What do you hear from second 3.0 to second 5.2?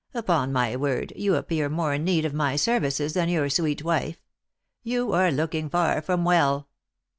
than your sweet wife. You